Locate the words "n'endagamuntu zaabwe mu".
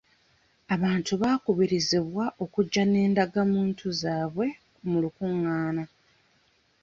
2.87-4.97